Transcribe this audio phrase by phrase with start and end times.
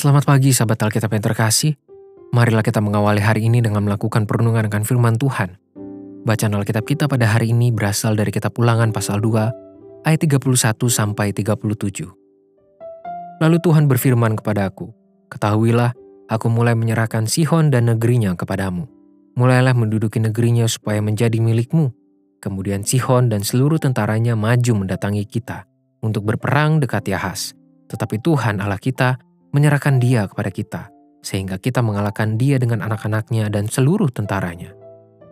[0.00, 1.76] Selamat pagi sahabat Alkitab yang terkasih.
[2.32, 5.60] Marilah kita mengawali hari ini dengan melakukan perenungan akan firman Tuhan.
[6.24, 10.40] Bacaan Alkitab kita pada hari ini berasal dari kitab Ulangan pasal 2 ayat 31
[10.88, 12.08] sampai 37.
[13.44, 14.88] Lalu Tuhan berfirman kepadaku,
[15.28, 15.92] Ketahuilah,
[16.32, 18.88] aku mulai menyerahkan Sihon dan negerinya kepadamu.
[19.36, 21.92] Mulailah menduduki negerinya supaya menjadi milikmu.
[22.40, 25.68] Kemudian Sihon dan seluruh tentaranya maju mendatangi kita
[26.00, 27.52] untuk berperang dekat Yahas.
[27.92, 30.82] Tetapi Tuhan Allah kita menyerahkan dia kepada kita,
[31.20, 34.72] sehingga kita mengalahkan dia dengan anak-anaknya dan seluruh tentaranya.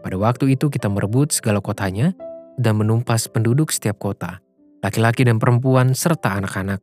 [0.02, 2.14] Pada waktu itu kita merebut segala kotanya
[2.58, 4.42] dan menumpas penduduk setiap kota,
[4.82, 6.82] laki-laki dan perempuan serta anak-anak.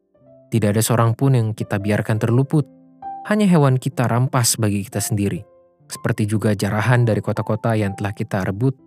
[0.51, 2.63] Tidak ada seorang pun yang kita biarkan terluput,
[3.27, 5.41] hanya hewan kita rampas bagi kita sendiri,
[5.89, 8.77] seperti juga jarahan dari kota-kota yang telah kita rebut,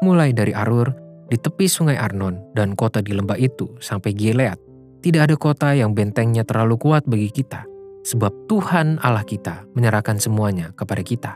[0.00, 0.88] mulai dari Arur,
[1.28, 4.58] di tepi sungai Arnon, dan kota di lembah itu sampai Gilead.
[5.00, 7.64] Tidak ada kota yang bentengnya terlalu kuat bagi kita,
[8.04, 11.32] sebab Tuhan Allah kita menyerahkan semuanya kepada kita.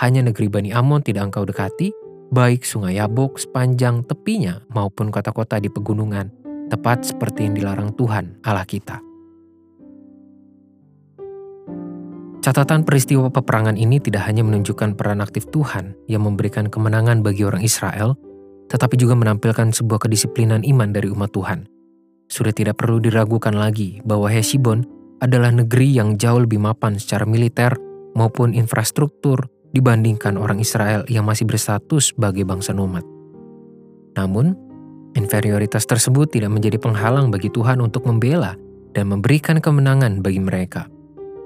[0.00, 1.92] Hanya negeri Bani Amon tidak engkau dekati,
[2.32, 6.32] baik sungai Yabok sepanjang tepinya maupun kota-kota di pegunungan,
[6.72, 9.02] tepat seperti yang dilarang Tuhan Allah kita.
[12.40, 17.60] Catatan peristiwa peperangan ini tidak hanya menunjukkan peran aktif Tuhan yang memberikan kemenangan bagi orang
[17.60, 18.16] Israel,
[18.72, 21.68] tetapi juga menampilkan sebuah kedisiplinan iman dari umat Tuhan.
[22.32, 24.88] Sudah tidak perlu diragukan lagi bahwa Hesibon
[25.20, 27.76] adalah negeri yang jauh lebih mapan secara militer
[28.16, 33.06] maupun infrastruktur dibandingkan orang Israel yang masih berstatus sebagai bangsa nomad.
[34.18, 34.56] Namun,
[35.14, 38.58] inferioritas tersebut tidak menjadi penghalang bagi Tuhan untuk membela
[38.90, 40.90] dan memberikan kemenangan bagi mereka.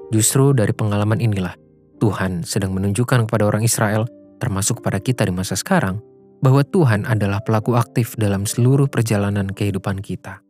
[0.08, 1.52] Justru dari pengalaman inilah,
[2.00, 4.08] Tuhan sedang menunjukkan kepada orang Israel,
[4.40, 6.00] termasuk kepada kita di masa sekarang,
[6.44, 10.43] bahwa Tuhan adalah pelaku aktif dalam seluruh perjalanan kehidupan kita.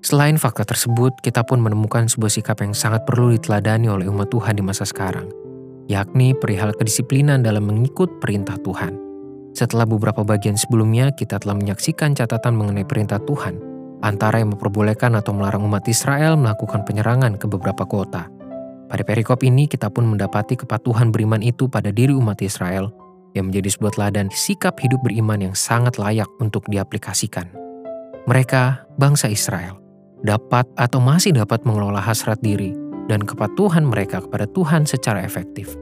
[0.00, 4.56] Selain fakta tersebut, kita pun menemukan sebuah sikap yang sangat perlu diteladani oleh umat Tuhan
[4.56, 5.28] di masa sekarang,
[5.92, 8.96] yakni perihal kedisiplinan dalam mengikut perintah Tuhan.
[9.52, 13.60] Setelah beberapa bagian sebelumnya, kita telah menyaksikan catatan mengenai perintah Tuhan
[14.00, 18.32] antara yang memperbolehkan atau melarang umat Israel melakukan penyerangan ke beberapa kota.
[18.88, 22.90] Pada perikop ini kita pun mendapati kepatuhan beriman itu pada diri umat Israel
[23.36, 27.46] yang menjadi sebuah teladan sikap hidup beriman yang sangat layak untuk diaplikasikan.
[28.26, 29.78] Mereka, bangsa Israel,
[30.22, 32.76] dapat atau masih dapat mengelola hasrat diri
[33.08, 35.74] dan kepatuhan mereka kepada Tuhan secara efektif.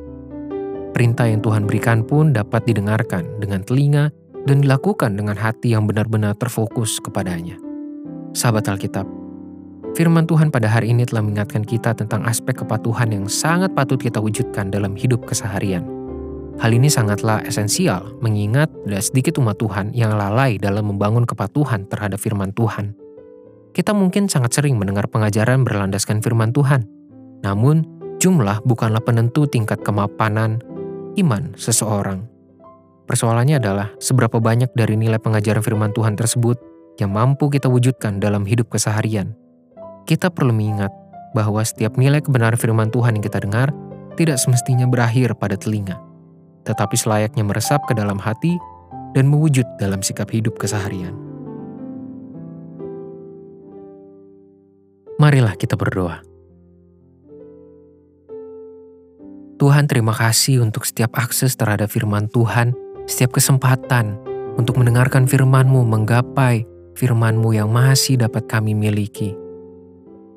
[0.96, 4.10] Perintah yang Tuhan berikan pun dapat didengarkan dengan telinga
[4.48, 7.60] dan dilakukan dengan hati yang benar-benar terfokus kepadanya.
[8.32, 9.04] Sahabat Alkitab,
[9.92, 14.18] firman Tuhan pada hari ini telah mengingatkan kita tentang aspek kepatuhan yang sangat patut kita
[14.18, 15.84] wujudkan dalam hidup keseharian.
[16.58, 22.18] Hal ini sangatlah esensial mengingat ada sedikit umat Tuhan yang lalai dalam membangun kepatuhan terhadap
[22.18, 23.07] firman Tuhan.
[23.72, 26.84] Kita mungkin sangat sering mendengar pengajaran berlandaskan firman Tuhan,
[27.44, 27.84] namun
[28.18, 30.58] jumlah bukanlah penentu tingkat kemapanan
[31.18, 32.26] iman seseorang.
[33.08, 36.60] Persoalannya adalah seberapa banyak dari nilai pengajaran firman Tuhan tersebut
[37.00, 39.32] yang mampu kita wujudkan dalam hidup keseharian.
[40.04, 40.92] Kita perlu mengingat
[41.32, 43.72] bahwa setiap nilai kebenaran firman Tuhan yang kita dengar
[44.18, 45.96] tidak semestinya berakhir pada telinga,
[46.66, 48.58] tetapi selayaknya meresap ke dalam hati
[49.14, 51.27] dan mewujud dalam sikap hidup keseharian.
[55.28, 56.24] Marilah kita berdoa.
[59.60, 62.72] Tuhan terima kasih untuk setiap akses terhadap firman Tuhan,
[63.04, 64.16] setiap kesempatan
[64.56, 66.64] untuk mendengarkan firman-Mu menggapai
[66.96, 69.36] firman-Mu yang masih dapat kami miliki.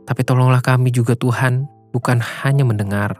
[0.04, 3.16] Tapi tolonglah kami juga Tuhan, bukan hanya mendengar,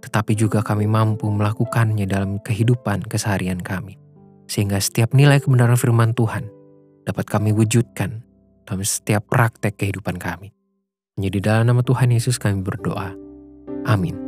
[0.00, 4.00] tetapi juga kami mampu melakukannya dalam kehidupan keseharian kami.
[4.48, 6.48] Sehingga setiap nilai kebenaran firman Tuhan
[7.04, 8.24] dapat kami wujudkan
[8.64, 10.55] dalam setiap praktek kehidupan kami.
[11.16, 13.16] Menjadi dalam nama Tuhan Yesus kami berdoa.
[13.88, 14.20] Amin.